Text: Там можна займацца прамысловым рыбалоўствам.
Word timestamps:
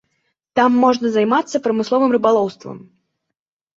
Там 0.59 0.71
можна 0.85 1.11
займацца 1.17 1.61
прамысловым 1.67 2.11
рыбалоўствам. 2.19 2.77